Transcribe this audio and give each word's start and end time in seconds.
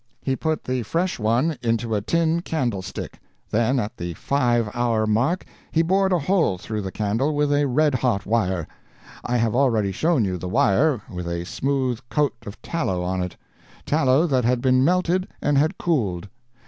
"He 0.23 0.35
put 0.35 0.63
the 0.63 0.81
fresh 0.81 1.19
one 1.19 1.59
into 1.61 1.93
a 1.93 2.01
tin 2.01 2.41
candlestick. 2.41 3.19
Then 3.51 3.79
at 3.79 3.97
the 3.97 4.15
five 4.15 4.67
hour 4.73 5.05
mark 5.05 5.45
he 5.71 5.83
bored 5.83 6.11
a 6.11 6.17
hole 6.17 6.57
through 6.57 6.81
the 6.81 6.91
candle 6.91 7.35
with 7.35 7.53
a 7.53 7.67
red 7.67 7.93
hot 7.93 8.25
wire. 8.25 8.67
I 9.23 9.37
have 9.37 9.53
already 9.55 9.91
shown 9.91 10.25
you 10.25 10.39
the 10.39 10.49
wire, 10.49 11.03
with 11.07 11.27
a 11.27 11.45
smooth 11.45 11.99
coat 12.09 12.33
of 12.47 12.59
tallow 12.63 13.03
on 13.03 13.21
it 13.21 13.37
tallow 13.85 14.25
that 14.25 14.43
had 14.43 14.59
been 14.59 14.83
melted 14.83 15.27
and 15.39 15.55
had 15.59 15.77
cooled. 15.77 16.27